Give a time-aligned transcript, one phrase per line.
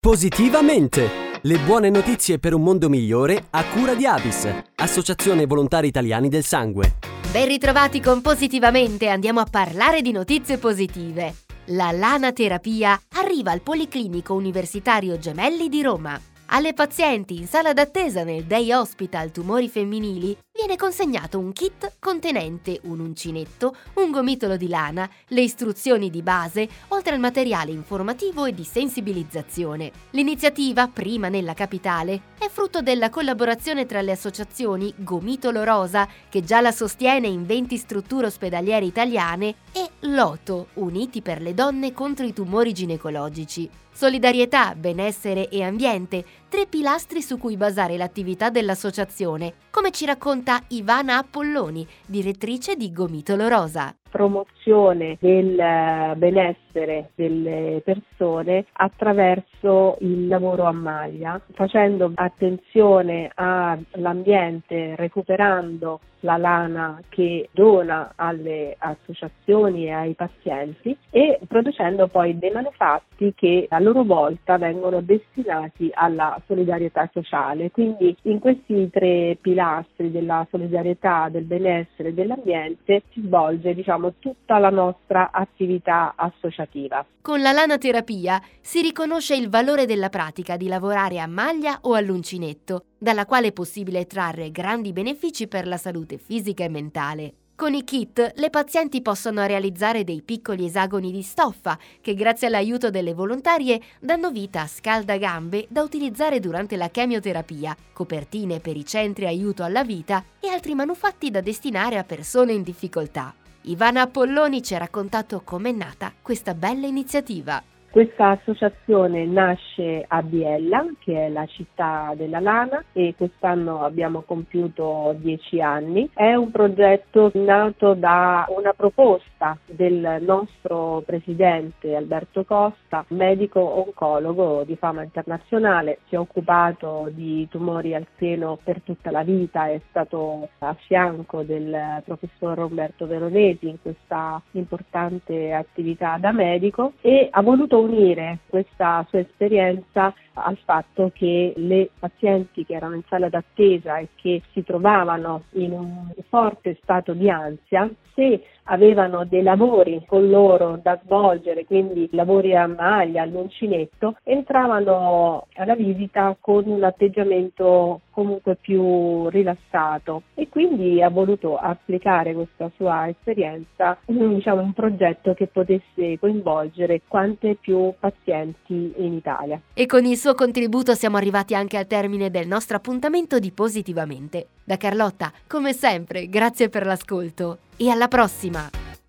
[0.00, 1.40] Positivamente!
[1.42, 6.44] Le buone notizie per un mondo migliore a cura di Avis, Associazione Volontari Italiani del
[6.44, 6.94] Sangue.
[7.32, 11.34] Ben ritrovati con Positivamente, andiamo a parlare di notizie positive.
[11.70, 16.18] La lana terapia arriva al Policlinico Universitario Gemelli di Roma.
[16.46, 22.80] Alle pazienti in sala d'attesa nel Day Hospital Tumori Femminili viene consegnato un kit contenente
[22.82, 28.52] un uncinetto, un gomitolo di lana, le istruzioni di base, oltre al materiale informativo e
[28.52, 29.92] di sensibilizzazione.
[30.10, 36.60] L'iniziativa, prima nella capitale, è frutto della collaborazione tra le associazioni Gomitolo Rosa, che già
[36.60, 42.32] la sostiene in 20 strutture ospedaliere italiane, e Loto, Uniti per le donne contro i
[42.32, 43.70] tumori ginecologici.
[43.92, 51.18] Solidarietà, benessere e ambiente, tre pilastri su cui basare l'attività dell'associazione, come ci racconta Ivana
[51.18, 60.72] Appolloni, direttrice di Gomitolo Rosa promozione del eh, benessere delle persone attraverso il lavoro a
[60.72, 71.38] maglia, facendo attenzione all'ambiente, recuperando la lana che dona alle associazioni e ai pazienti e
[71.46, 77.70] producendo poi dei manufatti che a loro volta vengono destinati alla solidarietà sociale.
[77.70, 84.14] Quindi in questi tre pilastri della solidarietà, del benessere e dell'ambiente si svolge diciamo, svolgiamo
[84.18, 87.04] tutta la nostra attività associativa.
[87.20, 92.84] Con la lanaterapia si riconosce il valore della pratica di lavorare a maglia o all'uncinetto,
[92.96, 97.32] dalla quale è possibile trarre grandi benefici per la salute fisica e mentale.
[97.58, 102.88] Con i kit le pazienti possono realizzare dei piccoli esagoni di stoffa che grazie all'aiuto
[102.88, 109.26] delle volontarie danno vita a scaldagambe da utilizzare durante la chemioterapia, copertine per i centri
[109.26, 113.34] aiuto alla vita e altri manufatti da destinare a persone in difficoltà.
[113.68, 117.62] Ivana Apolloni ci ha raccontato com'è nata questa bella iniziativa.
[117.98, 125.16] Questa associazione nasce a Biella, che è la città della lana, e quest'anno abbiamo compiuto
[125.18, 126.08] dieci anni.
[126.14, 134.76] È un progetto nato da una proposta del nostro presidente Alberto Costa, medico oncologo di
[134.76, 140.50] fama internazionale, si è occupato di tumori al seno per tutta la vita, è stato
[140.58, 147.86] a fianco del professor Roberto Veronesi in questa importante attività da medico e ha voluto
[147.88, 154.08] unire questa sua esperienza al fatto che le pazienti che erano in sala d'attesa e
[154.14, 160.78] che si trovavano in un forte stato di ansia, se avevano dei lavori con loro
[160.82, 169.28] da svolgere, quindi lavori a maglia, all'uncinetto, entravano alla visita con un atteggiamento comunque più
[169.28, 176.18] rilassato e quindi ha voluto applicare questa sua esperienza in diciamo, un progetto che potesse
[176.18, 179.60] coinvolgere quante più pazienti in Italia.
[179.72, 184.46] E con il suo contributo siamo arrivati anche al termine del nostro appuntamento di Positivamente.
[184.68, 188.68] Da Carlotta, come sempre, grazie per l'ascolto e alla prossima!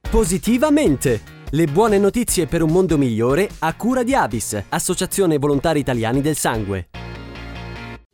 [0.09, 1.21] Positivamente!
[1.49, 6.37] Le buone notizie per un mondo migliore a cura di Avis, Associazione Volontari Italiani del
[6.37, 6.87] Sangue.